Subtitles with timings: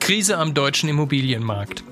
[0.00, 1.84] Krise am deutschen Immobilienmarkt.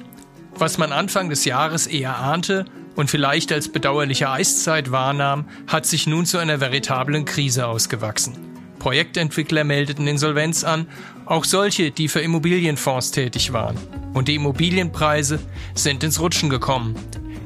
[0.59, 2.65] Was man Anfang des Jahres eher ahnte
[2.95, 8.35] und vielleicht als bedauerliche Eiszeit wahrnahm, hat sich nun zu einer veritablen Krise ausgewachsen.
[8.79, 10.87] Projektentwickler meldeten Insolvenz an,
[11.27, 13.77] auch solche, die für Immobilienfonds tätig waren.
[14.15, 15.39] Und die Immobilienpreise
[15.75, 16.95] sind ins Rutschen gekommen.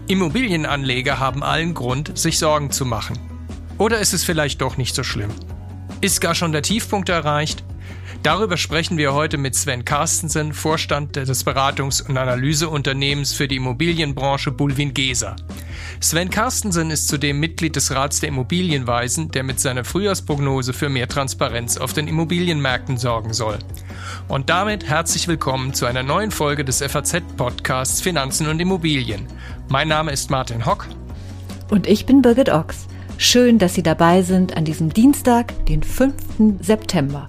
[0.07, 3.19] Immobilienanleger haben allen Grund, sich Sorgen zu machen.
[3.79, 5.31] Oder ist es vielleicht doch nicht so schlimm?
[6.03, 7.63] Ist gar schon der Tiefpunkt erreicht?
[8.23, 14.51] Darüber sprechen wir heute mit Sven Carstensen, Vorstand des Beratungs- und Analyseunternehmens für die Immobilienbranche
[14.51, 15.37] Bulwin Gesa.
[16.01, 21.07] Sven Carstensen ist zudem Mitglied des Rats der Immobilienweisen, der mit seiner Frühjahrsprognose für mehr
[21.07, 23.59] Transparenz auf den Immobilienmärkten sorgen soll.
[24.27, 29.27] Und damit herzlich willkommen zu einer neuen Folge des FAZ-Podcasts Finanzen und Immobilien.
[29.69, 30.87] Mein Name ist Martin Hock.
[31.69, 32.87] Und ich bin Birgit Ochs.
[33.23, 36.15] Schön, dass Sie dabei sind an diesem Dienstag, den 5.
[36.63, 37.29] September.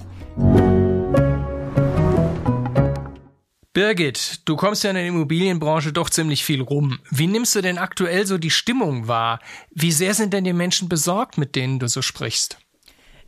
[3.74, 7.00] Birgit, du kommst ja in der Immobilienbranche doch ziemlich viel rum.
[7.10, 9.42] Wie nimmst du denn aktuell so die Stimmung wahr?
[9.72, 12.58] Wie sehr sind denn die Menschen besorgt, mit denen du so sprichst?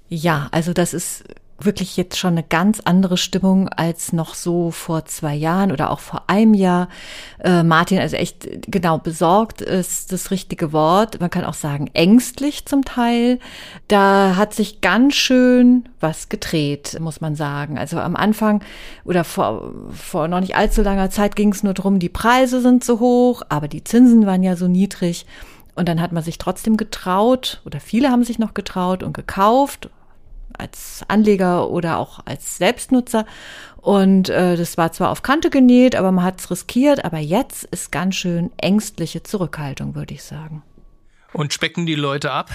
[0.07, 1.25] Ja, also das ist
[1.59, 5.99] wirklich jetzt schon eine ganz andere Stimmung als noch so vor zwei Jahren oder auch
[5.99, 6.89] vor einem Jahr.
[7.39, 11.19] Äh, Martin, also echt genau besorgt ist das richtige Wort.
[11.19, 13.39] Man kann auch sagen ängstlich zum Teil.
[13.87, 17.77] Da hat sich ganz schön was gedreht, muss man sagen.
[17.77, 18.63] Also am Anfang
[19.05, 22.83] oder vor, vor noch nicht allzu langer Zeit ging es nur drum, die Preise sind
[22.83, 25.25] so hoch, aber die Zinsen waren ja so niedrig.
[25.75, 29.89] Und dann hat man sich trotzdem getraut oder viele haben sich noch getraut und gekauft
[30.57, 33.25] als Anleger oder auch als Selbstnutzer.
[33.77, 37.03] Und äh, das war zwar auf Kante genäht, aber man hat es riskiert.
[37.03, 40.63] Aber jetzt ist ganz schön ängstliche Zurückhaltung, würde ich sagen.
[41.33, 42.51] Und specken die Leute ab?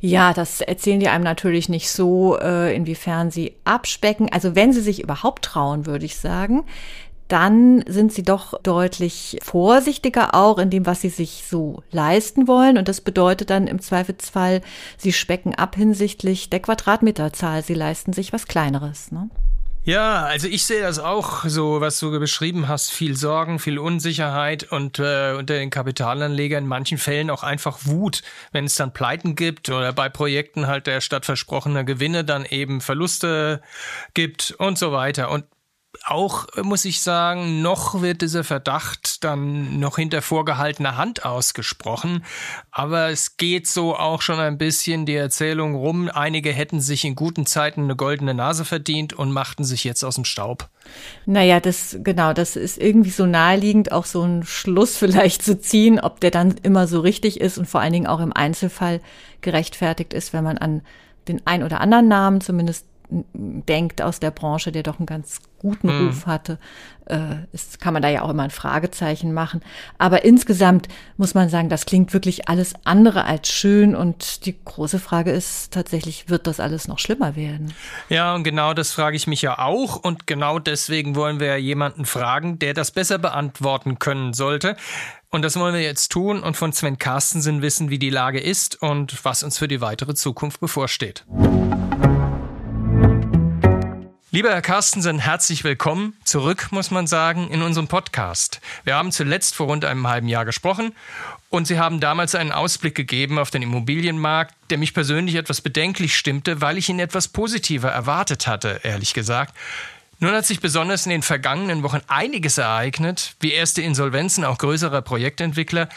[0.00, 4.32] Ja, das erzählen die einem natürlich nicht so, äh, inwiefern sie abspecken.
[4.32, 6.64] Also wenn sie sich überhaupt trauen, würde ich sagen
[7.32, 12.76] dann sind sie doch deutlich vorsichtiger auch in dem, was sie sich so leisten wollen.
[12.76, 14.60] Und das bedeutet dann im Zweifelsfall,
[14.98, 17.62] sie specken ab hinsichtlich der Quadratmeterzahl.
[17.62, 19.12] Sie leisten sich was Kleineres.
[19.12, 19.30] Ne?
[19.84, 24.70] Ja, also ich sehe das auch so, was du beschrieben hast, viel Sorgen, viel Unsicherheit
[24.70, 28.22] und äh, unter den Kapitalanlegern in manchen Fällen auch einfach Wut,
[28.52, 32.82] wenn es dann Pleiten gibt oder bei Projekten halt der statt versprochener Gewinne dann eben
[32.82, 33.62] Verluste
[34.12, 35.30] gibt und so weiter.
[35.30, 35.46] Und
[36.04, 42.24] auch muss ich sagen, noch wird dieser Verdacht dann noch hinter vorgehaltener Hand ausgesprochen.
[42.70, 47.14] Aber es geht so auch schon ein bisschen die Erzählung rum, einige hätten sich in
[47.14, 50.68] guten Zeiten eine goldene Nase verdient und machten sich jetzt aus dem Staub.
[51.26, 56.00] Naja, das, genau, das ist irgendwie so naheliegend, auch so einen Schluss vielleicht zu ziehen,
[56.00, 59.00] ob der dann immer so richtig ist und vor allen Dingen auch im Einzelfall
[59.40, 60.82] gerechtfertigt ist, wenn man an
[61.28, 62.86] den ein oder anderen Namen zumindest
[63.32, 66.06] denkt aus der Branche, der doch einen ganz guten mhm.
[66.08, 66.58] Ruf hatte,
[67.06, 69.60] äh, ist, kann man da ja auch immer ein Fragezeichen machen.
[69.98, 73.94] Aber insgesamt muss man sagen, das klingt wirklich alles andere als schön.
[73.94, 77.72] Und die große Frage ist tatsächlich, wird das alles noch schlimmer werden?
[78.08, 79.96] Ja, und genau das frage ich mich ja auch.
[79.96, 84.76] Und genau deswegen wollen wir ja jemanden fragen, der das besser beantworten können sollte.
[85.30, 88.82] Und das wollen wir jetzt tun und von Sven Carstensen wissen, wie die Lage ist
[88.82, 91.24] und was uns für die weitere Zukunft bevorsteht.
[94.34, 98.62] Lieber Herr Carstensen, herzlich willkommen zurück, muss man sagen, in unserem Podcast.
[98.82, 100.94] Wir haben zuletzt vor rund einem halben Jahr gesprochen
[101.50, 106.16] und Sie haben damals einen Ausblick gegeben auf den Immobilienmarkt, der mich persönlich etwas bedenklich
[106.16, 109.54] stimmte, weil ich ihn etwas positiver erwartet hatte, ehrlich gesagt.
[110.18, 115.02] Nun hat sich besonders in den vergangenen Wochen einiges ereignet, wie erste Insolvenzen auch größerer
[115.02, 115.90] Projektentwickler.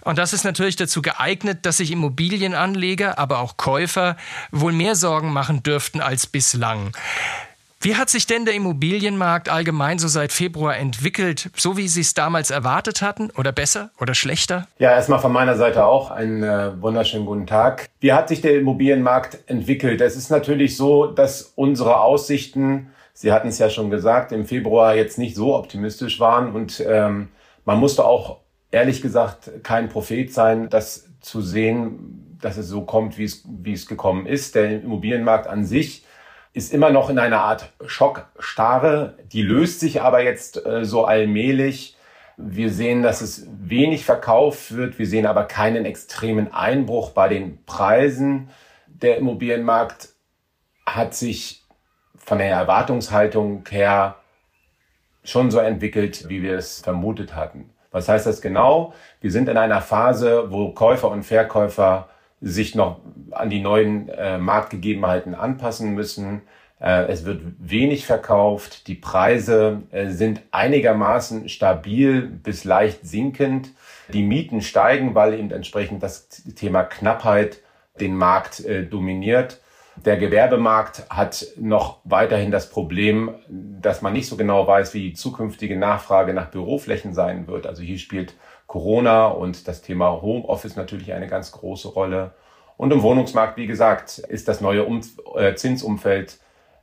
[0.00, 4.16] Und das ist natürlich dazu geeignet, dass sich Immobilienanleger, aber auch Käufer
[4.50, 6.92] wohl mehr Sorgen machen dürften als bislang.
[7.84, 12.14] Wie hat sich denn der Immobilienmarkt allgemein so seit Februar entwickelt, so wie Sie es
[12.14, 14.68] damals erwartet hatten oder besser oder schlechter?
[14.78, 17.88] Ja, erstmal von meiner Seite auch einen äh, wunderschönen guten Tag.
[17.98, 20.00] Wie hat sich der Immobilienmarkt entwickelt?
[20.00, 24.94] Es ist natürlich so, dass unsere Aussichten, Sie hatten es ja schon gesagt, im Februar
[24.94, 27.30] jetzt nicht so optimistisch waren und ähm,
[27.64, 28.38] man musste auch
[28.70, 33.72] ehrlich gesagt kein Prophet sein, das zu sehen, dass es so kommt, wie es, wie
[33.72, 34.54] es gekommen ist.
[34.54, 36.04] Der Immobilienmarkt an sich
[36.52, 39.16] ist immer noch in einer Art Schockstarre.
[39.32, 41.96] Die löst sich aber jetzt äh, so allmählich.
[42.36, 44.98] Wir sehen, dass es wenig verkauft wird.
[44.98, 48.50] Wir sehen aber keinen extremen Einbruch bei den Preisen.
[48.86, 50.10] Der Immobilienmarkt
[50.86, 51.62] hat sich
[52.16, 54.16] von der Erwartungshaltung her
[55.24, 57.70] schon so entwickelt, wie wir es vermutet hatten.
[57.90, 58.94] Was heißt das genau?
[59.20, 62.08] Wir sind in einer Phase, wo Käufer und Verkäufer
[62.42, 63.00] sich noch
[63.30, 66.42] an die neuen äh, Marktgegebenheiten anpassen müssen.
[66.80, 68.88] Äh, es wird wenig verkauft.
[68.88, 73.70] Die Preise äh, sind einigermaßen stabil bis leicht sinkend.
[74.12, 77.60] Die Mieten steigen, weil eben entsprechend das Thema Knappheit
[78.00, 79.60] den Markt äh, dominiert.
[80.04, 85.12] Der Gewerbemarkt hat noch weiterhin das Problem, dass man nicht so genau weiß, wie die
[85.12, 87.66] zukünftige Nachfrage nach Büroflächen sein wird.
[87.66, 88.34] Also hier spielt
[88.72, 92.30] Corona und das Thema Homeoffice natürlich eine ganz große Rolle.
[92.78, 95.02] Und im Wohnungsmarkt, wie gesagt, ist das neue um
[95.36, 96.38] äh, Zinsumfeld,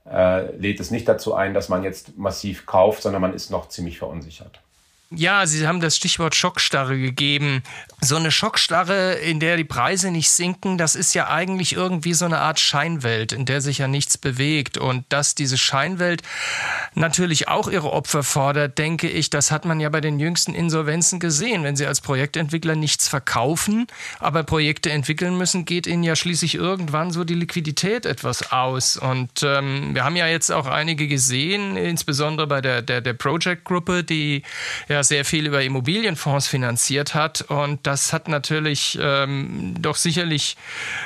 [0.08, 3.70] äh, lädt es nicht dazu ein, dass man jetzt massiv kauft, sondern man ist noch
[3.70, 4.62] ziemlich verunsichert.
[5.12, 7.64] Ja, Sie haben das Stichwort Schockstarre gegeben.
[8.00, 12.26] So eine Schockstarre, in der die Preise nicht sinken, das ist ja eigentlich irgendwie so
[12.26, 14.78] eine Art Scheinwelt, in der sich ja nichts bewegt.
[14.78, 16.22] Und dass diese Scheinwelt
[16.94, 21.20] natürlich auch ihre Opfer fordert, denke ich, das hat man ja bei den jüngsten Insolvenzen
[21.20, 21.64] gesehen.
[21.64, 23.88] Wenn Sie als Projektentwickler nichts verkaufen,
[24.20, 28.96] aber Projekte entwickeln müssen, geht Ihnen ja schließlich irgendwann so die Liquidität etwas aus.
[28.96, 34.04] Und ähm, wir haben ja jetzt auch einige gesehen, insbesondere bei der, der, der Project-Gruppe,
[34.04, 34.44] die
[34.88, 37.42] ja sehr viel über Immobilienfonds finanziert hat.
[37.42, 40.58] Und das hat natürlich ähm, doch sicherlich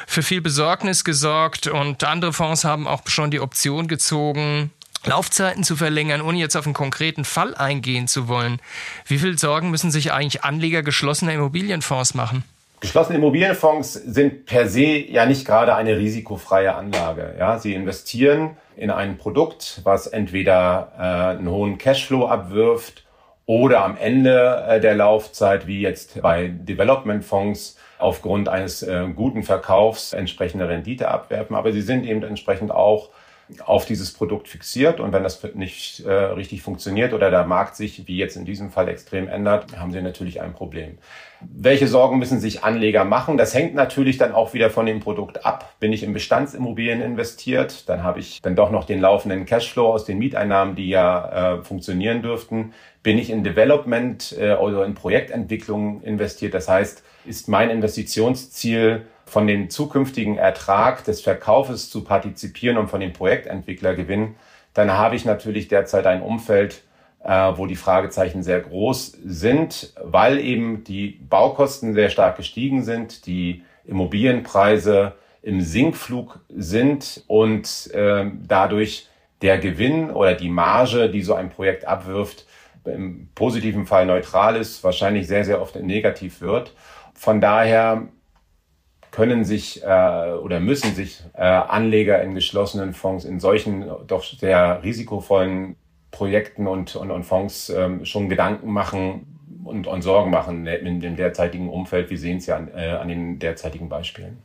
[0.07, 1.67] für viel Besorgnis gesorgt.
[1.67, 4.71] Und andere Fonds haben auch schon die Option gezogen,
[5.05, 8.59] Laufzeiten zu verlängern, ohne jetzt auf einen konkreten Fall eingehen zu wollen.
[9.05, 12.43] Wie viel Sorgen müssen sich eigentlich Anleger geschlossener Immobilienfonds machen?
[12.79, 17.35] Geschlossene Immobilienfonds sind per se ja nicht gerade eine risikofreie Anlage.
[17.39, 23.03] Ja, sie investieren in ein Produkt, was entweder äh, einen hohen Cashflow abwirft
[23.45, 30.13] oder am Ende äh, der Laufzeit, wie jetzt bei Development-Fonds, aufgrund eines äh, guten Verkaufs
[30.13, 31.55] entsprechende Rendite abwerfen.
[31.55, 33.09] Aber sie sind eben entsprechend auch
[33.65, 38.07] auf dieses Produkt fixiert und wenn das nicht äh, richtig funktioniert oder der Markt sich,
[38.07, 40.97] wie jetzt in diesem Fall, extrem ändert, haben sie natürlich ein Problem.
[41.41, 43.37] Welche Sorgen müssen sich Anleger machen?
[43.37, 45.73] Das hängt natürlich dann auch wieder von dem Produkt ab.
[45.79, 50.05] Bin ich in Bestandsimmobilien investiert, dann habe ich dann doch noch den laufenden Cashflow aus
[50.05, 52.73] den Mieteinnahmen, die ja äh, funktionieren dürften.
[53.01, 56.53] Bin ich in Development äh, oder in Projektentwicklung investiert?
[56.53, 62.99] Das heißt, ist mein Investitionsziel von dem zukünftigen Ertrag des Verkaufes zu partizipieren und von
[62.99, 64.35] dem Projektentwicklergewinn,
[64.73, 66.83] dann habe ich natürlich derzeit ein Umfeld,
[67.23, 73.25] äh, wo die Fragezeichen sehr groß sind, weil eben die Baukosten sehr stark gestiegen sind,
[73.25, 79.09] die Immobilienpreise im Sinkflug sind und äh, dadurch
[79.41, 82.45] der Gewinn oder die Marge, die so ein Projekt abwirft,
[82.85, 86.73] im positiven Fall neutral ist, wahrscheinlich sehr, sehr oft negativ wird.
[87.13, 88.07] Von daher
[89.13, 94.81] können sich äh, oder müssen sich äh, Anleger in geschlossenen Fonds in solchen doch sehr
[94.83, 95.75] risikovollen
[96.09, 101.15] Projekten und, und, und Fonds ähm, schon Gedanken machen und, und Sorgen machen in dem
[101.15, 102.09] derzeitigen Umfeld.
[102.09, 104.41] Wir sehen es ja an, äh, an den derzeitigen Beispielen.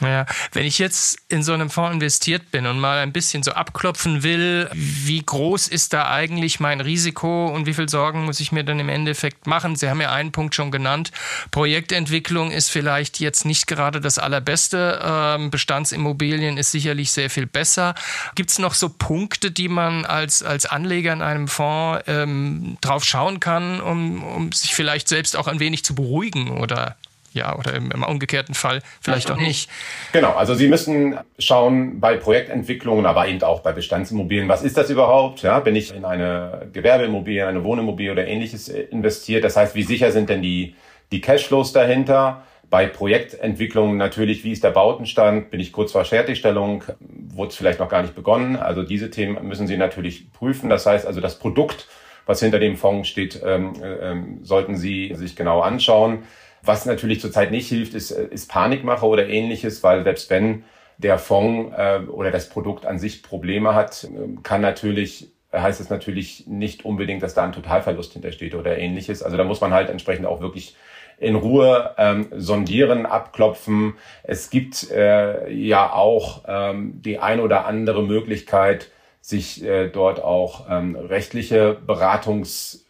[0.00, 3.52] Ja, wenn ich jetzt in so einem Fonds investiert bin und mal ein bisschen so
[3.52, 8.52] abklopfen will, wie groß ist da eigentlich mein Risiko und wie viel Sorgen muss ich
[8.52, 9.76] mir dann im Endeffekt machen?
[9.76, 11.12] Sie haben ja einen Punkt schon genannt.
[11.50, 15.00] Projektentwicklung ist vielleicht jetzt nicht gerade das Allerbeste.
[15.04, 17.94] Ähm, Bestandsimmobilien ist sicherlich sehr viel besser.
[18.34, 23.04] Gibt es noch so Punkte, die man als, als Anleger in einem Fonds ähm, drauf
[23.04, 26.96] schauen kann, um, um sich vielleicht selbst auch ein wenig zu beruhigen oder
[27.34, 29.70] ja, oder im, im umgekehrten Fall vielleicht auch nicht.
[30.12, 34.90] Genau, also Sie müssen schauen bei Projektentwicklungen, aber eben auch bei Bestandsimmobilien, was ist das
[34.90, 35.42] überhaupt?
[35.42, 39.44] Ja, bin ich in eine Gewerbeimmobilie, eine Wohnimmobilie oder ähnliches investiert?
[39.44, 40.76] Das heißt, wie sicher sind denn die,
[41.10, 42.42] die Cashflows dahinter?
[42.72, 45.50] Bei Projektentwicklungen natürlich, wie ist der Bautenstand?
[45.50, 46.84] Bin ich kurz vor Fertigstellung?
[47.00, 48.56] Wurde es vielleicht noch gar nicht begonnen?
[48.56, 50.70] Also diese Themen müssen Sie natürlich prüfen.
[50.70, 51.86] Das heißt also, das Produkt,
[52.24, 56.20] was hinter dem Fonds steht, ähm, äh, sollten Sie sich genau anschauen.
[56.64, 60.64] Was natürlich zurzeit nicht hilft, ist, äh, ist Panikmache oder ähnliches, weil selbst wenn
[60.98, 65.90] der Fonds äh, oder das Produkt an sich Probleme hat, äh, kann natürlich heißt es
[65.90, 69.22] natürlich nicht unbedingt, dass da ein Totalverlust hintersteht oder ähnliches.
[69.22, 70.76] Also da muss man halt entsprechend auch wirklich
[71.18, 73.94] in Ruhe ähm, sondieren, abklopfen.
[74.22, 78.90] Es gibt äh, ja auch ähm, die ein oder andere Möglichkeit,
[79.20, 82.86] sich äh, dort auch ähm, rechtliche Beratungs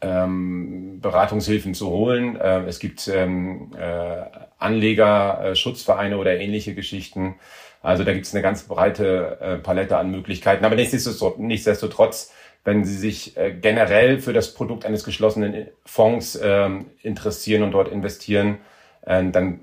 [0.00, 2.36] ähm, Beratungshilfen zu holen.
[2.36, 4.22] Äh, es gibt ähm, äh,
[4.58, 7.36] Anleger, äh, Schutzvereine oder ähnliche Geschichten.
[7.82, 10.64] Also da gibt es eine ganz breite äh, Palette an Möglichkeiten.
[10.64, 12.32] Aber nichtsdestotrotz, nichtsdestotrotz
[12.66, 16.68] wenn Sie sich äh, generell für das Produkt eines geschlossenen Fonds äh,
[17.02, 18.58] interessieren und dort investieren,
[19.02, 19.60] äh, dann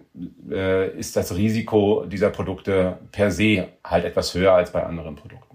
[0.49, 5.52] äh, ist das Risiko dieser Produkte per se halt etwas höher als bei anderen Produkten.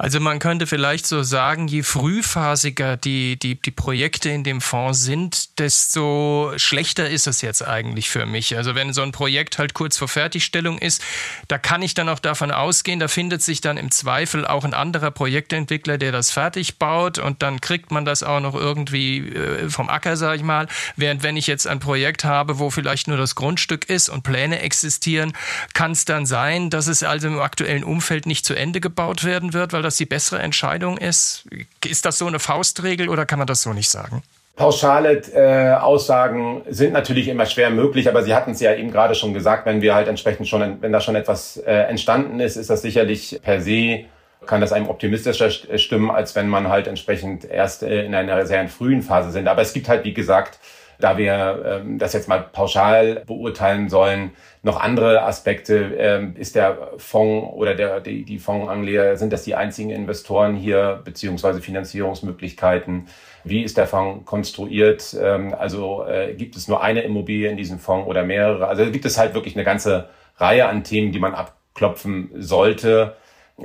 [0.00, 5.04] Also man könnte vielleicht so sagen, je frühphasiger die, die, die Projekte in dem Fonds
[5.04, 8.56] sind, desto schlechter ist es jetzt eigentlich für mich.
[8.56, 11.02] Also wenn so ein Projekt halt kurz vor Fertigstellung ist,
[11.48, 14.72] da kann ich dann auch davon ausgehen, da findet sich dann im Zweifel auch ein
[14.72, 19.68] anderer Projektentwickler, der das fertig baut und dann kriegt man das auch noch irgendwie äh,
[19.68, 20.66] vom Acker, sag ich mal.
[20.96, 24.60] Während wenn ich jetzt ein Projekt habe, wo vielleicht nur das Grundstück ist und Pläne
[24.62, 25.34] existieren,
[25.74, 29.52] kann es dann sein, dass es also im aktuellen Umfeld nicht zu Ende gebaut werden
[29.52, 31.44] wird, weil das die bessere Entscheidung ist.
[31.84, 34.22] Ist das so eine Faustregel oder kann man das so nicht sagen?
[34.60, 39.14] Pauschale äh, Aussagen sind natürlich immer schwer möglich, aber Sie hatten es ja eben gerade
[39.14, 42.68] schon gesagt, wenn wir halt entsprechend schon, wenn da schon etwas äh, entstanden ist, ist
[42.68, 44.04] das sicherlich per se
[44.46, 48.66] kann das einem optimistischer stimmen, als wenn man halt entsprechend erst äh, in einer sehr
[48.68, 49.48] frühen Phase sind.
[49.48, 50.58] Aber es gibt halt, wie gesagt,
[50.98, 55.94] da wir ähm, das jetzt mal pauschal beurteilen sollen, noch andere Aspekte.
[55.96, 61.00] Ähm, ist der Fonds oder der, die, die Fondsanleger, sind das die einzigen Investoren hier,
[61.04, 63.06] beziehungsweise Finanzierungsmöglichkeiten?
[63.44, 65.16] Wie ist der Fonds konstruiert?
[65.20, 68.68] Ähm, also äh, gibt es nur eine Immobilie in diesem Fonds oder mehrere?
[68.68, 73.16] Also gibt es halt wirklich eine ganze Reihe an Themen, die man abklopfen sollte.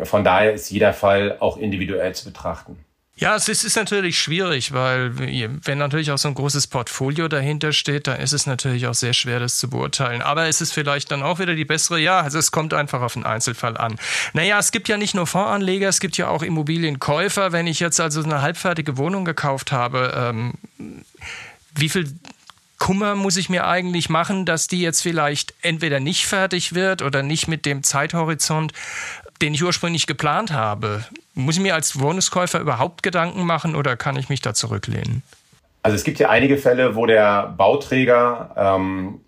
[0.03, 2.83] Von daher ist jeder Fall auch individuell zu betrachten.
[3.17, 7.71] Ja, es ist, ist, natürlich schwierig, weil wenn natürlich auch so ein großes Portfolio dahinter
[7.71, 10.21] steht, dann ist es natürlich auch sehr schwer, das zu beurteilen.
[10.21, 13.13] Aber es ist vielleicht dann auch wieder die bessere, ja, also es kommt einfach auf
[13.13, 13.95] den Einzelfall an.
[14.33, 17.53] Naja, es gibt ja nicht nur Fondsanleger, es gibt ja auch Immobilienkäufer.
[17.53, 20.55] Wenn ich jetzt also eine halbfertige Wohnung gekauft habe, ähm,
[21.73, 22.13] wie viel
[22.79, 27.23] Kummer muss ich mir eigentlich machen, dass die jetzt vielleicht entweder nicht fertig wird oder
[27.23, 28.73] nicht mit dem Zeithorizont,
[29.41, 31.05] den ich ursprünglich geplant habe?
[31.35, 35.21] Muss ich mir als Wohnungskäufer überhaupt Gedanken machen oder kann ich mich da zurücklehnen?
[35.83, 39.19] Also es gibt ja einige Fälle, wo der Bauträger ähm,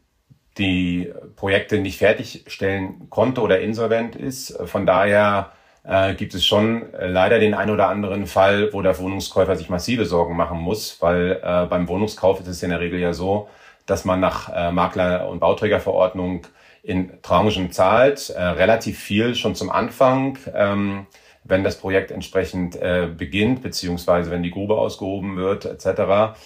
[0.57, 4.57] die Projekte nicht fertigstellen konnte oder insolvent ist.
[4.65, 5.51] Von daher
[5.83, 10.05] äh, gibt es schon leider den ein oder anderen Fall, wo der Wohnungskäufer sich massive
[10.05, 13.49] Sorgen machen muss, weil äh, beim Wohnungskauf ist es in der Regel ja so,
[13.85, 16.47] dass man nach äh, Makler- und Bauträgerverordnung
[16.83, 20.39] in Tranchen zahlt, äh, relativ viel schon zum Anfang.
[20.55, 21.05] Ähm,
[21.47, 26.37] wenn das Projekt entsprechend äh, beginnt, beziehungsweise wenn die Grube ausgehoben wird, etc.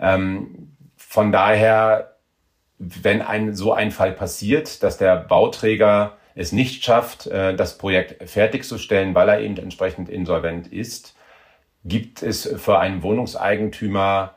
[0.00, 2.16] Ähm, von daher,
[2.78, 8.28] wenn ein, so ein Fall passiert, dass der Bauträger es nicht schafft, äh, das Projekt
[8.28, 11.14] fertigzustellen, weil er eben entsprechend insolvent ist,
[11.84, 14.34] gibt es für einen Wohnungseigentümer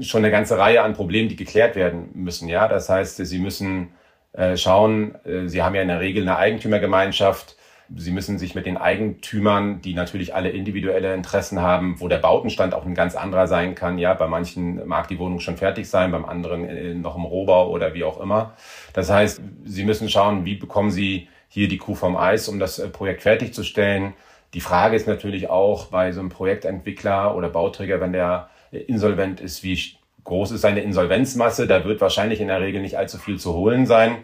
[0.00, 2.48] schon eine ganze Reihe an Problemen, die geklärt werden müssen.
[2.48, 3.94] Ja, das heißt, Sie müssen
[4.32, 7.56] äh, schauen, äh, Sie haben ja in der Regel eine Eigentümergemeinschaft.
[7.96, 12.74] Sie müssen sich mit den Eigentümern, die natürlich alle individuelle Interessen haben, wo der Bautenstand
[12.74, 13.98] auch ein ganz anderer sein kann.
[13.98, 17.70] Ja, bei manchen mag die Wohnung schon fertig sein, beim anderen äh, noch im Rohbau
[17.70, 18.54] oder wie auch immer.
[18.92, 22.78] Das heißt, Sie müssen schauen, wie bekommen Sie hier die Kuh vom Eis, um das
[22.78, 24.12] äh, Projekt fertigzustellen.
[24.54, 29.62] Die Frage ist natürlich auch bei so einem Projektentwickler oder Bauträger, wenn der insolvent ist,
[29.62, 29.78] wie
[30.24, 31.66] groß ist seine Insolvenzmasse?
[31.66, 34.18] Da wird wahrscheinlich in der Regel nicht allzu viel zu holen sein.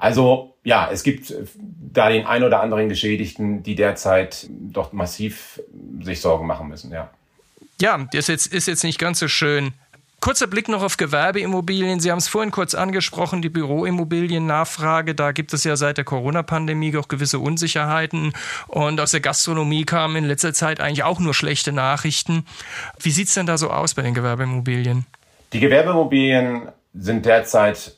[0.00, 1.44] Also ja, es gibt äh,
[1.92, 5.60] da den ein oder anderen Geschädigten, die derzeit doch massiv
[6.02, 7.10] sich Sorgen machen müssen, ja.
[7.80, 9.72] Ja, das ist jetzt, ist jetzt nicht ganz so schön.
[10.20, 11.98] Kurzer Blick noch auf Gewerbeimmobilien.
[11.98, 15.14] Sie haben es vorhin kurz angesprochen, die Büroimmobiliennachfrage.
[15.14, 18.34] Da gibt es ja seit der Corona-Pandemie auch gewisse Unsicherheiten.
[18.68, 22.44] Und aus der Gastronomie kamen in letzter Zeit eigentlich auch nur schlechte Nachrichten.
[22.98, 25.06] Wie sieht es denn da so aus bei den Gewerbeimmobilien?
[25.54, 27.96] Die Gewerbeimmobilien sind derzeit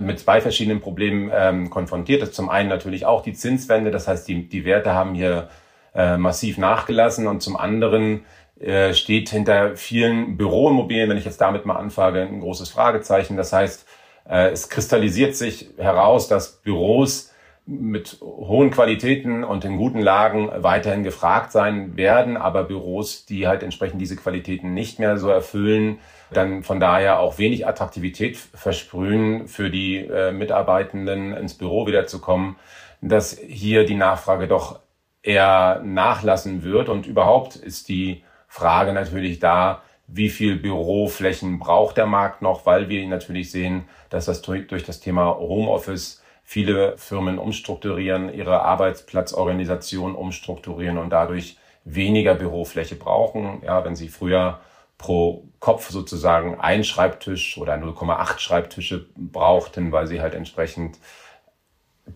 [0.00, 2.22] mit zwei verschiedenen Problemen ähm, konfrontiert.
[2.22, 5.48] Ist zum einen natürlich auch die Zinswende, das heißt, die, die Werte haben hier
[5.94, 8.24] äh, massiv nachgelassen und zum anderen
[8.60, 13.36] äh, steht hinter vielen Büroimmobilien, wenn ich jetzt damit mal anfange, ein großes Fragezeichen.
[13.36, 13.86] Das heißt,
[14.28, 17.29] äh, es kristallisiert sich heraus, dass Büros
[17.70, 23.62] mit hohen Qualitäten und in guten Lagen weiterhin gefragt sein werden, aber Büros, die halt
[23.62, 25.98] entsprechend diese Qualitäten nicht mehr so erfüllen,
[26.32, 32.56] dann von daher auch wenig Attraktivität versprühen für die äh, Mitarbeitenden ins Büro wiederzukommen,
[33.00, 34.80] dass hier die Nachfrage doch
[35.22, 36.88] eher nachlassen wird.
[36.88, 42.88] Und überhaupt ist die Frage natürlich da, wie viel Büroflächen braucht der Markt noch, weil
[42.88, 50.98] wir natürlich sehen, dass das durch das Thema Homeoffice viele Firmen umstrukturieren, ihre Arbeitsplatzorganisation umstrukturieren
[50.98, 53.62] und dadurch weniger Bürofläche brauchen.
[53.64, 54.58] Ja, wenn sie früher
[54.98, 60.98] pro Kopf sozusagen ein Schreibtisch oder 0,8 Schreibtische brauchten, weil sie halt entsprechend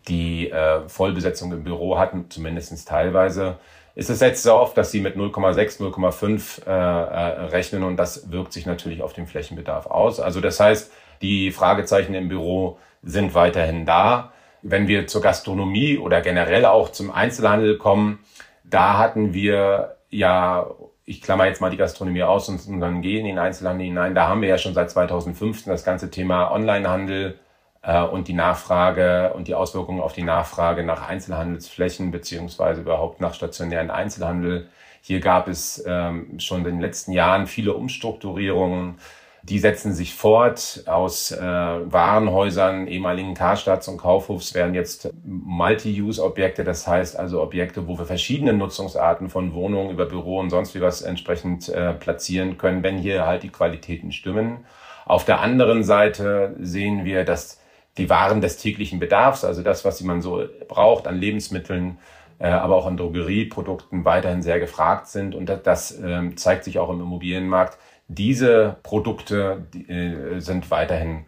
[0.08, 3.58] die äh, Vollbesetzung im Büro hatten, zumindest teilweise,
[3.94, 8.32] ist es jetzt so oft, dass sie mit 0,6, 0,5 äh, äh, rechnen und das
[8.32, 10.18] wirkt sich natürlich auf den Flächenbedarf aus.
[10.18, 10.90] Also das heißt,
[11.22, 14.32] die Fragezeichen im Büro sind weiterhin da.
[14.62, 18.20] Wenn wir zur Gastronomie oder generell auch zum Einzelhandel kommen,
[18.64, 20.66] da hatten wir ja
[21.06, 24.14] ich klammer jetzt mal die Gastronomie aus und, dann gehe in den Einzelhandel hinein.
[24.14, 27.38] Da haben wir ja schon seit 2015 das ganze Thema Onlinehandel
[27.82, 33.34] äh, und die Nachfrage und die Auswirkungen auf die Nachfrage nach Einzelhandelsflächen beziehungsweise überhaupt nach
[33.34, 34.68] stationären Einzelhandel.
[35.02, 38.98] Hier gab es ähm, schon in den letzten Jahren viele Umstrukturierungen.
[39.46, 40.84] Die setzen sich fort.
[40.86, 47.98] Aus äh, Warenhäusern, ehemaligen Karstadts und Kaufhofs werden jetzt Multi-Use-Objekte, das heißt also Objekte, wo
[47.98, 52.82] wir verschiedene Nutzungsarten von Wohnungen über Büro und sonst wie was entsprechend äh, platzieren können,
[52.82, 54.64] wenn hier halt die Qualitäten stimmen.
[55.04, 57.60] Auf der anderen Seite sehen wir, dass
[57.98, 61.98] die Waren des täglichen Bedarfs, also das, was man so braucht an Lebensmitteln,
[62.38, 65.34] äh, aber auch an Drogerieprodukten weiterhin sehr gefragt sind.
[65.34, 67.78] Und das, das äh, zeigt sich auch im Immobilienmarkt.
[68.08, 71.26] Diese Produkte die, äh, sind weiterhin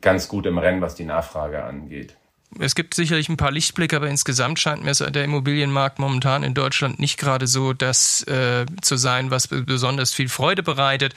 [0.00, 2.16] ganz gut im Rennen, was die Nachfrage angeht.
[2.58, 6.98] Es gibt sicherlich ein paar Lichtblicke, aber insgesamt scheint mir der Immobilienmarkt momentan in Deutschland
[6.98, 11.14] nicht gerade so das äh, zu sein, was besonders viel Freude bereitet.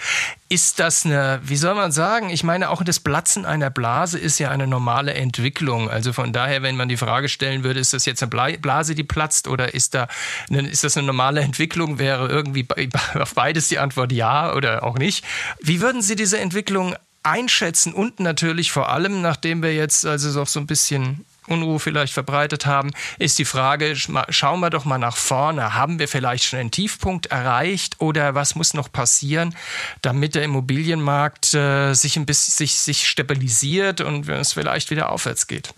[0.49, 2.29] Ist das eine, wie soll man sagen?
[2.29, 5.89] Ich meine, auch das Platzen einer Blase ist ja eine normale Entwicklung.
[5.89, 9.03] Also von daher, wenn man die Frage stellen würde, ist das jetzt eine Blase, die
[9.03, 10.07] platzt oder ist da,
[10.49, 11.99] eine, ist das eine normale Entwicklung?
[11.99, 12.67] Wäre irgendwie
[13.19, 15.23] auf beides die Antwort ja oder auch nicht.
[15.61, 16.95] Wie würden Sie diese Entwicklung
[17.27, 22.65] einschätzen und natürlich vor allem, nachdem wir jetzt also so ein bisschen Unruhe vielleicht verbreitet
[22.65, 25.73] haben, ist die Frage, schauen wir doch mal nach vorne.
[25.73, 29.55] Haben wir vielleicht schon einen Tiefpunkt erreicht oder was muss noch passieren,
[30.01, 35.47] damit der Immobilienmarkt äh, sich ein bisschen sich, sich stabilisiert und es vielleicht wieder aufwärts
[35.47, 35.73] geht?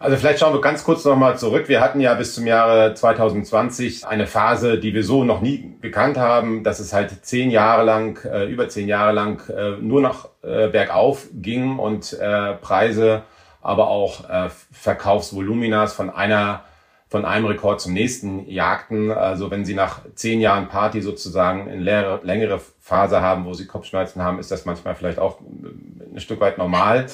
[0.00, 1.68] Also vielleicht schauen wir ganz kurz nochmal zurück.
[1.68, 6.16] Wir hatten ja bis zum Jahre 2020 eine Phase, die wir so noch nie gekannt
[6.16, 10.28] haben, dass es halt zehn Jahre lang, äh, über zehn Jahre lang äh, nur noch
[10.42, 13.22] äh, bergauf ging und äh, Preise,
[13.68, 16.64] aber auch äh, Verkaufsvoluminas von einer
[17.10, 19.10] von einem Rekord zum nächsten jagten.
[19.10, 23.66] Also wenn Sie nach zehn Jahren Party sozusagen eine längere, längere Phase haben, wo Sie
[23.66, 27.06] Kopfschmerzen haben, ist das manchmal vielleicht auch ein Stück weit normal.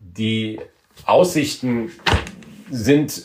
[0.00, 0.60] Die
[1.06, 1.90] Aussichten
[2.70, 3.24] sind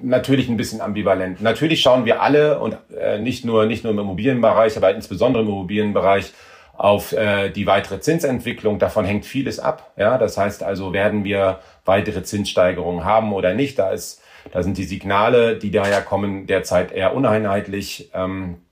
[0.00, 1.42] natürlich ein bisschen ambivalent.
[1.42, 5.48] Natürlich schauen wir alle und äh, nicht nur nicht nur im Immobilienbereich, aber insbesondere im
[5.50, 6.32] Immobilienbereich
[6.80, 8.78] auf äh, die weitere Zinsentwicklung.
[8.78, 9.92] Davon hängt vieles ab.
[9.98, 13.78] Ja, das heißt also, werden wir weitere Zinssteigerungen haben oder nicht?
[13.78, 18.10] Da ist, da sind die Signale, die daher kommen, derzeit eher uneinheitlich.
[18.14, 18.62] Ähm,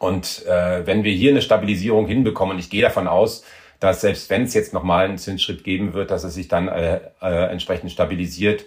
[0.00, 3.42] und äh, wenn wir hier eine Stabilisierung hinbekommen, ich gehe davon aus,
[3.80, 7.00] dass selbst wenn es jetzt nochmal einen Zinsschritt geben wird, dass es sich dann äh,
[7.22, 8.66] äh, entsprechend stabilisiert,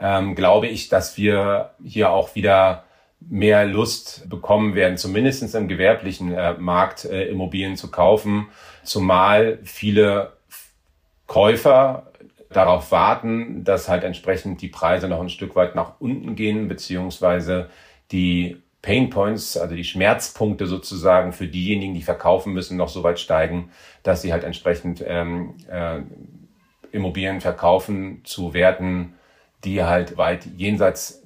[0.00, 2.84] ähm, glaube ich, dass wir hier auch wieder
[3.20, 8.48] mehr Lust bekommen werden, zumindestens im gewerblichen äh, Markt äh, Immobilien zu kaufen,
[8.84, 10.32] zumal viele
[11.26, 12.12] Käufer
[12.50, 17.68] darauf warten, dass halt entsprechend die Preise noch ein Stück weit nach unten gehen, beziehungsweise
[18.10, 23.18] die Pain Points, also die Schmerzpunkte sozusagen für diejenigen, die verkaufen müssen, noch so weit
[23.18, 23.70] steigen,
[24.02, 26.00] dass sie halt entsprechend ähm, äh,
[26.92, 29.14] Immobilien verkaufen zu Werten,
[29.64, 31.22] die halt weit jenseits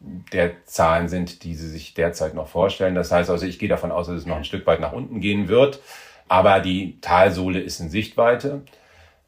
[0.00, 2.94] der Zahlen sind, die sie sich derzeit noch vorstellen.
[2.94, 5.20] Das heißt also, ich gehe davon aus, dass es noch ein Stück weit nach unten
[5.20, 5.80] gehen wird,
[6.28, 8.62] aber die Talsohle ist in Sichtweite.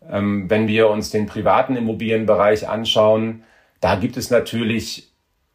[0.08, 3.44] Ähm, wenn wir uns den privaten Immobilienbereich anschauen,
[3.80, 5.12] da gibt es natürlich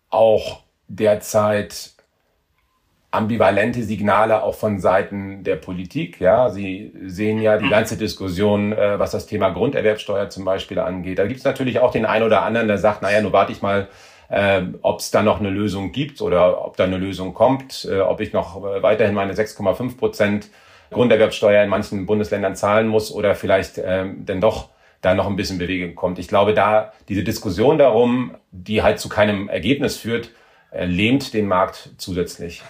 [0.10, 1.96] auch derzeit
[3.12, 6.20] ambivalente Signale auch von Seiten der Politik.
[6.20, 11.18] Ja, Sie sehen ja die ganze Diskussion, äh, was das Thema Grunderwerbsteuer zum Beispiel angeht.
[11.18, 13.62] Da gibt es natürlich auch den einen oder anderen, der sagt, naja, nur warte ich
[13.62, 13.88] mal,
[14.30, 18.00] äh, ob es da noch eine Lösung gibt oder ob da eine Lösung kommt, äh,
[18.00, 20.50] ob ich noch äh, weiterhin meine 6,5 Prozent
[20.92, 24.70] Grunderwerbsteuer in manchen Bundesländern zahlen muss oder vielleicht äh, denn doch
[25.02, 26.20] da noch ein bisschen Bewegung kommt.
[26.20, 30.32] Ich glaube, da diese Diskussion darum, die halt zu keinem Ergebnis führt,
[30.72, 32.64] lähmt den Markt zusätzlich.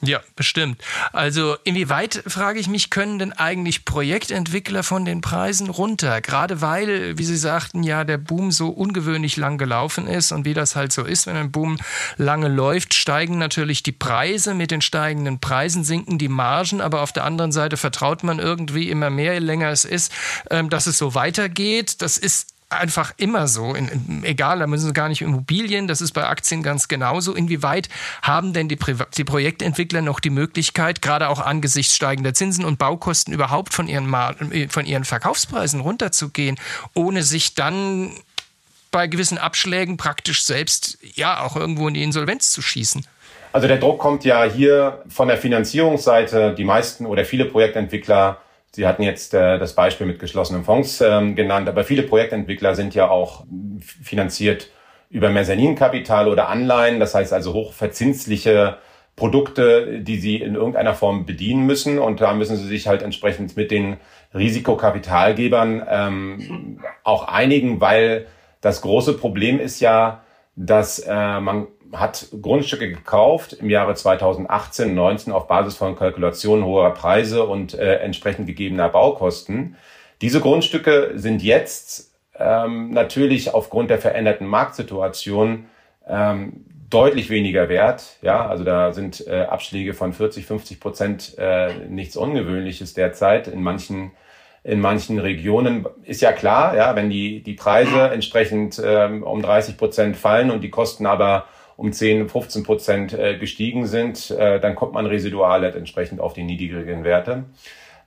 [0.00, 0.80] Ja, bestimmt.
[1.12, 6.20] Also inwieweit, frage ich mich, können denn eigentlich Projektentwickler von den Preisen runter?
[6.20, 10.54] Gerade weil, wie Sie sagten, ja, der Boom so ungewöhnlich lang gelaufen ist und wie
[10.54, 11.78] das halt so ist, wenn ein Boom
[12.16, 14.54] lange läuft, steigen natürlich die Preise.
[14.54, 18.90] Mit den steigenden Preisen sinken die Margen, aber auf der anderen Seite vertraut man irgendwie
[18.90, 20.12] immer mehr, je länger es ist,
[20.50, 22.02] ähm, dass es so weitergeht.
[22.02, 23.74] Das ist einfach immer so.
[23.74, 27.34] In, in, egal, da müssen Sie gar nicht Immobilien, das ist bei Aktien ganz genauso.
[27.34, 27.88] Inwieweit
[28.22, 28.78] haben denn die,
[29.16, 34.12] die Projektentwickler noch die Möglichkeit, gerade auch angesichts steigender Zinsen und Baukosten überhaupt von ihren,
[34.52, 36.58] äh, von ihren Verkaufspreisen runterzugehen,
[36.94, 38.12] ohne sich dann
[38.90, 43.06] bei gewissen Abschlägen praktisch selbst ja auch irgendwo in die Insolvenz zu schießen?
[43.52, 46.54] Also der Druck kommt ja hier von der Finanzierungsseite.
[46.54, 48.38] Die meisten oder viele Projektentwickler
[48.72, 52.94] Sie hatten jetzt äh, das Beispiel mit geschlossenen Fonds ähm, genannt, aber viele Projektentwickler sind
[52.94, 53.44] ja auch
[54.02, 54.70] finanziert
[55.10, 58.78] über Mezzaninkapital oder Anleihen, das heißt also hochverzinsliche
[59.18, 61.98] Produkte, die sie in irgendeiner Form bedienen müssen.
[61.98, 63.96] Und da müssen sie sich halt entsprechend mit den
[64.32, 68.26] Risikokapitalgebern ähm, auch einigen, weil
[68.60, 70.22] das große Problem ist ja,
[70.56, 76.92] dass äh, man hat Grundstücke gekauft im Jahre 2018, 19 auf Basis von Kalkulationen hoher
[76.94, 79.76] Preise und äh, entsprechend gegebener Baukosten.
[80.20, 85.66] Diese Grundstücke sind jetzt ähm, natürlich aufgrund der veränderten Marktsituation
[86.06, 88.16] ähm, deutlich weniger wert.
[88.22, 93.48] Ja, also da sind äh, Abschläge von 40, 50 Prozent äh, nichts Ungewöhnliches derzeit.
[93.48, 94.12] In manchen
[94.64, 99.76] in manchen Regionen ist ja klar, ja, wenn die die Preise entsprechend ähm, um 30
[99.76, 101.46] Prozent fallen und die Kosten aber
[101.78, 106.42] um 10, 15 Prozent äh, gestiegen sind, äh, dann kommt man residual entsprechend auf die
[106.42, 107.44] niedrigen Werte.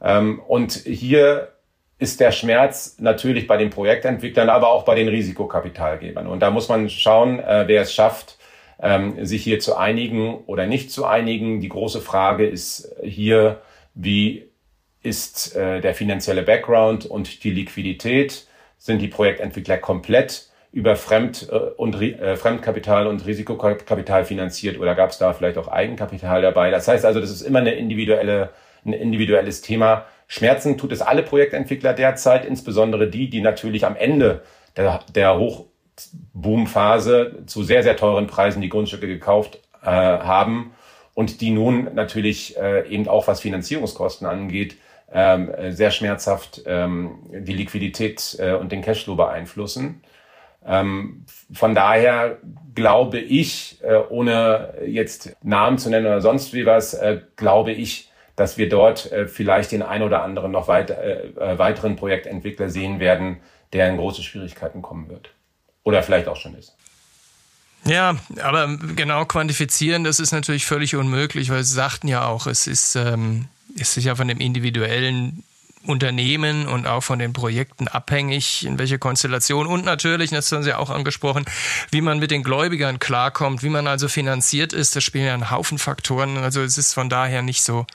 [0.01, 1.53] Ähm, und hier
[1.97, 6.27] ist der Schmerz natürlich bei den Projektentwicklern, aber auch bei den Risikokapitalgebern.
[6.27, 8.39] Und da muss man schauen, äh, wer es schafft,
[8.81, 11.61] ähm, sich hier zu einigen oder nicht zu einigen.
[11.61, 13.61] Die große Frage ist hier,
[13.93, 14.49] wie
[15.01, 18.45] ist der finanzielle Background und die Liquidität?
[18.77, 25.11] Sind die Projektentwickler komplett über Fremd- äh, und äh, Fremdkapital und Risikokapital finanziert oder gab
[25.11, 26.71] es da vielleicht auch Eigenkapital dabei?
[26.71, 28.49] Das heißt also, das ist immer eine individuelle,
[28.85, 30.05] ein individuelles Thema.
[30.27, 34.43] Schmerzen tut es alle Projektentwickler derzeit, insbesondere die, die natürlich am Ende
[34.77, 40.71] der, der Hochboomphase zu sehr, sehr teuren Preisen die Grundstücke gekauft äh, haben
[41.13, 44.77] und die nun natürlich äh, eben auch was Finanzierungskosten angeht,
[45.13, 50.01] ähm, sehr schmerzhaft ähm, die Liquidität äh, und den Cashflow beeinflussen.
[50.65, 52.37] Ähm, von daher
[52.75, 58.09] glaube ich, äh, ohne jetzt Namen zu nennen oder sonst wie was, äh, glaube ich,
[58.35, 62.69] dass wir dort äh, vielleicht den ein oder anderen noch weit, äh, äh, weiteren Projektentwickler
[62.69, 63.37] sehen werden,
[63.73, 65.31] der in große Schwierigkeiten kommen wird.
[65.83, 66.75] Oder vielleicht auch schon ist.
[67.85, 72.67] Ja, aber genau quantifizieren, das ist natürlich völlig unmöglich, weil Sie sagten ja auch, es
[72.67, 73.45] ist, ähm,
[73.75, 75.43] ist ja von dem individuellen
[75.85, 80.73] Unternehmen und auch von den Projekten abhängig, in welcher Konstellation und natürlich, das haben Sie
[80.73, 81.45] auch angesprochen,
[81.89, 84.95] wie man mit den Gläubigern klarkommt, wie man also finanziert ist.
[84.95, 86.37] Da spielen ja einen Haufen Faktoren.
[86.37, 87.85] Also es ist von daher nicht so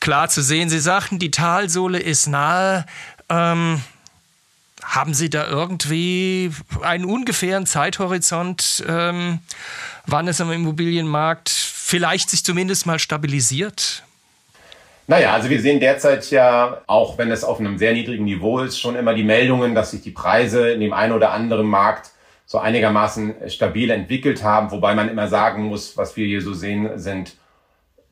[0.00, 0.68] klar zu sehen.
[0.68, 2.86] Sie sagten, die Talsohle ist nahe.
[3.28, 3.82] Ähm,
[4.82, 6.50] haben Sie da irgendwie
[6.82, 9.38] einen ungefähren Zeithorizont, ähm,
[10.06, 14.02] wann es am Immobilienmarkt vielleicht sich zumindest mal stabilisiert?
[15.08, 18.78] Naja, also wir sehen derzeit ja, auch wenn es auf einem sehr niedrigen Niveau ist,
[18.78, 22.10] schon immer die Meldungen, dass sich die Preise in dem einen oder anderen Markt
[22.46, 26.98] so einigermaßen stabil entwickelt haben, wobei man immer sagen muss, was wir hier so sehen,
[26.98, 27.36] sind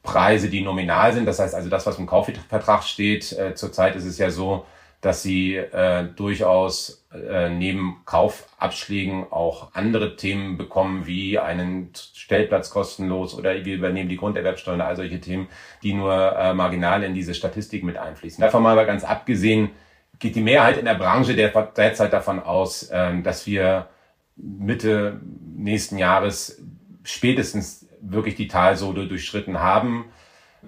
[0.03, 1.27] Preise, die nominal sind.
[1.27, 3.33] Das heißt also das, was im Kaufvertrag steht.
[3.33, 4.65] Äh, zurzeit ist es ja so,
[5.01, 13.35] dass sie äh, durchaus äh, neben Kaufabschlägen auch andere Themen bekommen, wie einen Stellplatz kostenlos
[13.35, 15.49] oder wir übernehmen die Grunderwerbsteuer, all solche Themen,
[15.83, 18.43] die nur äh, marginal in diese Statistik mit einfließen.
[18.43, 19.71] Davon mal ganz abgesehen,
[20.19, 23.89] geht die Mehrheit in der Branche derzeit davon aus, äh, dass wir
[24.37, 25.21] Mitte
[25.57, 26.63] nächsten Jahres
[27.03, 30.07] spätestens wirklich die Talsohle durchschritten haben.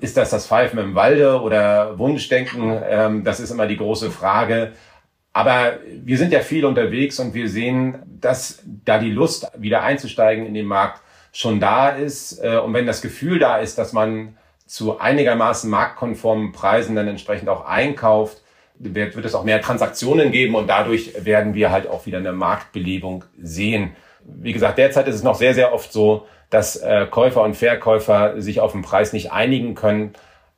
[0.00, 2.80] Ist das das Pfeifen im Walde oder Wunschdenken?
[2.88, 4.72] Ähm, das ist immer die große Frage.
[5.32, 10.46] Aber wir sind ja viel unterwegs und wir sehen, dass da die Lust, wieder einzusteigen
[10.46, 11.00] in den Markt,
[11.32, 12.38] schon da ist.
[12.42, 17.48] Äh, und wenn das Gefühl da ist, dass man zu einigermaßen marktkonformen Preisen dann entsprechend
[17.48, 18.42] auch einkauft,
[18.78, 22.32] wird, wird es auch mehr Transaktionen geben und dadurch werden wir halt auch wieder eine
[22.32, 23.92] Marktbelebung sehen.
[24.24, 28.40] Wie gesagt, derzeit ist es noch sehr, sehr oft so, dass äh, Käufer und Verkäufer
[28.40, 30.12] sich auf den Preis nicht einigen können.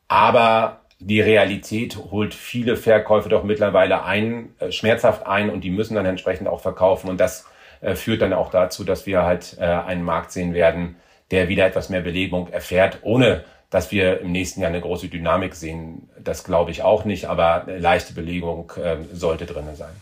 [0.08, 5.94] Aber die Realität holt viele Verkäufe doch mittlerweile ein, äh, schmerzhaft ein und die müssen
[5.94, 7.08] dann entsprechend auch verkaufen.
[7.08, 7.46] Und das
[7.80, 10.96] äh, führt dann auch dazu, dass wir halt einen Markt sehen werden,
[11.30, 15.54] der wieder etwas mehr Belegung erfährt, ohne dass wir im nächsten Jahr eine große Dynamik
[15.54, 16.08] sehen.
[16.18, 19.94] Das glaube ich auch nicht, aber eine leichte Belegung äh, sollte drinne sein.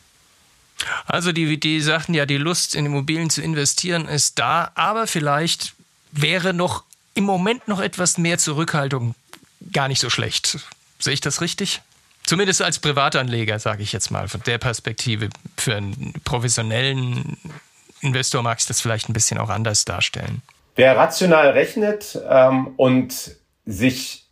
[1.06, 5.74] Also die, die sagten ja, die Lust in Immobilien zu investieren ist da, aber vielleicht
[6.12, 9.14] wäre noch im Moment noch etwas mehr Zurückhaltung
[9.72, 10.58] gar nicht so schlecht.
[10.98, 11.80] Sehe ich das richtig?
[12.24, 15.28] Zumindest als Privatanleger, sage ich jetzt mal, von der Perspektive.
[15.56, 17.36] Für einen professionellen
[18.00, 20.42] Investor mag ich das vielleicht ein bisschen auch anders darstellen.
[20.76, 23.32] Wer rational rechnet ähm, und
[23.66, 24.24] sich,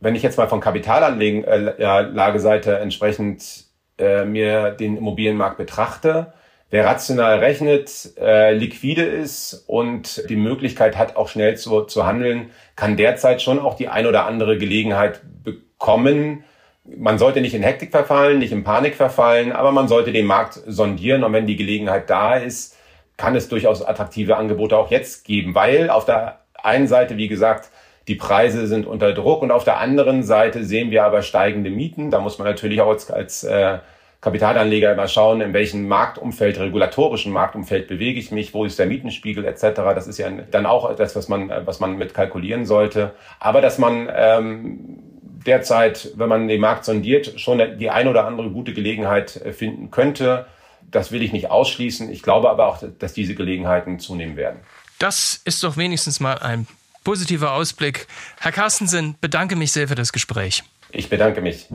[0.00, 3.64] wenn ich jetzt mal von Kapitalanlageseite äh, entsprechend
[3.98, 6.32] äh, mir den Immobilienmarkt betrachte,
[6.70, 12.50] Wer rational rechnet, äh, liquide ist und die Möglichkeit hat, auch schnell zu, zu handeln,
[12.74, 16.44] kann derzeit schon auch die ein oder andere Gelegenheit bekommen.
[16.84, 20.60] Man sollte nicht in Hektik verfallen, nicht in Panik verfallen, aber man sollte den Markt
[20.66, 22.76] sondieren und wenn die Gelegenheit da ist,
[23.16, 27.70] kann es durchaus attraktive Angebote auch jetzt geben, weil auf der einen Seite, wie gesagt,
[28.08, 32.10] Die Preise sind unter Druck und auf der anderen Seite sehen wir aber steigende Mieten.
[32.12, 33.78] Da muss man natürlich auch als, als äh,
[34.26, 39.44] Kapitalanleger immer schauen, in welchem Marktumfeld, regulatorischen Marktumfeld bewege ich mich, wo ist der Mietenspiegel
[39.44, 39.62] etc.
[39.94, 43.12] Das ist ja dann auch etwas, was man, was man mit kalkulieren sollte.
[43.38, 44.98] Aber dass man ähm,
[45.46, 49.92] derzeit, wenn man den Markt sondiert, schon die ein oder andere gute Gelegenheit äh, finden
[49.92, 50.46] könnte,
[50.90, 52.10] das will ich nicht ausschließen.
[52.10, 54.58] Ich glaube aber auch, dass diese Gelegenheiten zunehmen werden.
[54.98, 56.66] Das ist doch wenigstens mal ein
[57.04, 58.08] positiver Ausblick.
[58.40, 60.64] Herr Carstensen, bedanke mich sehr für das Gespräch.
[60.90, 61.68] Ich bedanke mich.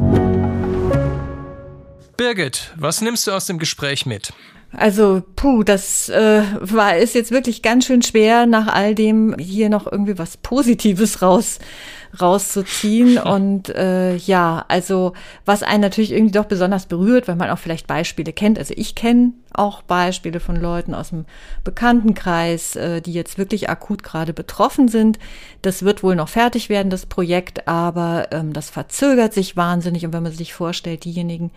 [2.22, 4.32] Birgit, was nimmst du aus dem Gespräch mit?
[4.74, 9.70] Also, puh, das äh, war ist jetzt wirklich ganz schön schwer, nach all dem hier
[9.70, 11.58] noch irgendwie was Positives raus
[12.20, 13.18] rauszuziehen.
[13.18, 15.14] Und äh, ja, also
[15.46, 18.60] was einen natürlich irgendwie doch besonders berührt, weil man auch vielleicht Beispiele kennt.
[18.60, 21.26] Also ich kenne auch Beispiele von Leuten aus dem
[21.64, 25.20] Bekanntenkreis, äh, die jetzt wirklich akut gerade betroffen sind.
[25.62, 30.06] Das wird wohl noch fertig werden, das Projekt, aber ähm, das verzögert sich wahnsinnig.
[30.06, 31.52] Und wenn man sich vorstellt, diejenigen,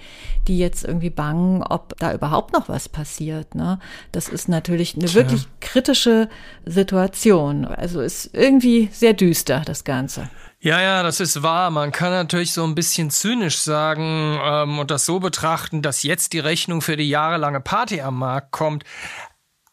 [0.48, 3.78] die jetzt irgendwie bangen, ob da überhaupt noch was passiert, ne,
[4.12, 5.14] das ist natürlich eine Tja.
[5.14, 6.28] wirklich kritische
[6.66, 7.64] Situation.
[7.64, 10.28] Also ist irgendwie sehr düster, das Ganze.
[10.60, 11.70] Ja, ja, das ist wahr.
[11.70, 16.32] Man kann natürlich so ein bisschen zynisch sagen ähm, und das so betrachten, dass jetzt
[16.32, 18.84] die Rechnung für die jahrelange Party am Markt kommt.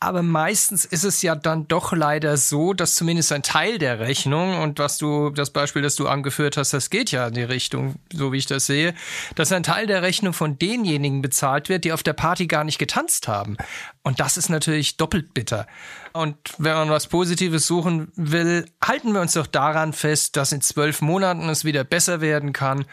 [0.03, 4.59] Aber meistens ist es ja dann doch leider so, dass zumindest ein Teil der Rechnung
[4.59, 7.97] und was du, das Beispiel, das du angeführt hast, das geht ja in die Richtung,
[8.11, 8.95] so wie ich das sehe,
[9.35, 12.79] dass ein Teil der Rechnung von denjenigen bezahlt wird, die auf der Party gar nicht
[12.79, 13.57] getanzt haben.
[14.01, 15.67] Und das ist natürlich doppelt bitter.
[16.13, 20.61] Und wenn man was Positives suchen will, halten wir uns doch daran fest, dass in
[20.61, 22.85] zwölf Monaten es wieder besser werden kann.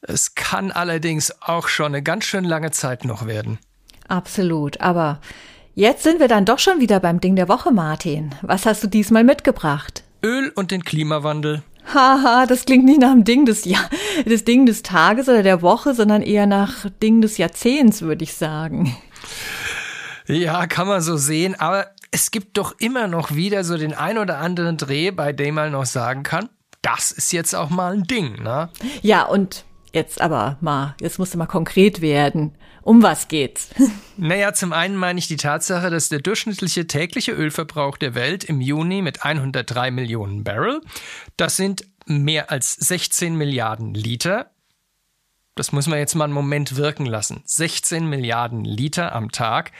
[0.00, 3.58] Es kann allerdings auch schon eine ganz schön lange Zeit noch werden.
[4.08, 4.80] Absolut.
[4.80, 5.20] Aber
[5.74, 8.34] Jetzt sind wir dann doch schon wieder beim Ding der Woche, Martin.
[8.42, 10.04] Was hast du diesmal mitgebracht?
[10.22, 11.62] Öl und den Klimawandel.
[11.94, 13.78] Haha, das klingt nicht nach dem Ding des, ja
[14.26, 18.34] des Ding des Tages oder der Woche, sondern eher nach Ding des Jahrzehnts, würde ich
[18.34, 18.94] sagen.
[20.26, 24.18] Ja, kann man so sehen, aber es gibt doch immer noch wieder so den ein
[24.18, 26.50] oder anderen Dreh, bei dem man noch sagen kann,
[26.82, 28.68] das ist jetzt auch mal ein Ding, ne?
[29.00, 32.52] Ja, und jetzt aber mal, jetzt musst du mal konkret werden.
[32.82, 33.70] Um was geht's?
[34.18, 38.60] Naja, zum einen meine ich die Tatsache, dass der durchschnittliche tägliche Ölverbrauch der Welt im
[38.60, 40.80] Juni mit 103 Millionen Barrel,
[41.36, 44.50] das sind mehr als 16 Milliarden Liter,
[45.56, 49.72] das muss man jetzt mal einen Moment wirken lassen, 16 Milliarden Liter am Tag,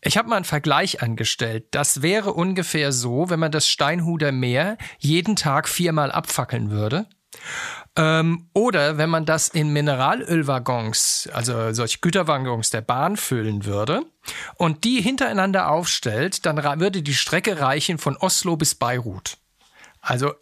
[0.00, 1.66] ich habe mal einen Vergleich angestellt.
[1.70, 7.06] Das wäre ungefähr so, wenn man das Steinhuder Meer jeden Tag viermal abfackeln würde.
[7.94, 14.06] Ähm, oder wenn man das in Mineralölwaggons, also solche Güterwaggons der Bahn füllen würde
[14.54, 19.36] und die hintereinander aufstellt, dann würde die Strecke reichen von Oslo bis Beirut.
[20.00, 20.32] Also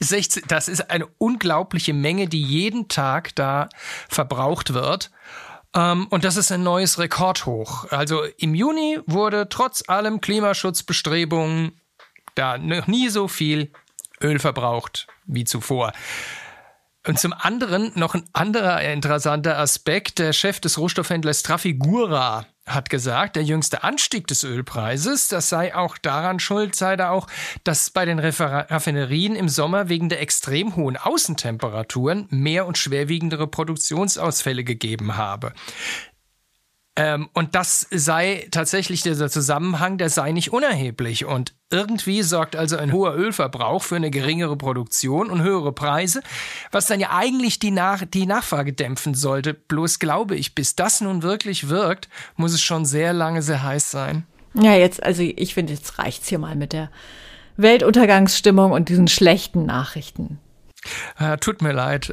[0.00, 3.68] 16, das ist eine unglaubliche Menge, die jeden Tag da
[4.08, 5.10] verbraucht wird.
[5.74, 7.90] Ähm, und das ist ein neues Rekordhoch.
[7.90, 11.78] Also im Juni wurde trotz allem Klimaschutzbestrebungen
[12.34, 13.72] da noch nie so viel
[14.22, 15.92] Öl verbraucht wie zuvor.
[17.08, 20.18] Und zum anderen noch ein anderer interessanter Aspekt.
[20.18, 25.96] Der Chef des Rohstoffhändlers Trafigura hat gesagt, der jüngste Anstieg des Ölpreises, das sei auch
[25.96, 27.26] daran schuld, sei da auch,
[27.64, 34.62] dass bei den Raffinerien im Sommer wegen der extrem hohen Außentemperaturen mehr und schwerwiegendere Produktionsausfälle
[34.62, 35.54] gegeben habe.
[36.98, 41.26] Ähm, und das sei tatsächlich dieser Zusammenhang, der sei nicht unerheblich.
[41.26, 46.22] Und irgendwie sorgt also ein hoher Ölverbrauch für eine geringere Produktion und höhere Preise,
[46.72, 49.54] was dann ja eigentlich die, Nach die Nachfrage dämpfen sollte.
[49.54, 53.92] Bloß glaube ich, bis das nun wirklich wirkt, muss es schon sehr lange sehr heiß
[53.92, 54.26] sein.
[54.54, 56.90] Ja, jetzt, also ich finde, jetzt reicht's hier mal mit der
[57.56, 60.40] Weltuntergangsstimmung und diesen schlechten Nachrichten.
[61.20, 62.12] Ja, tut mir leid.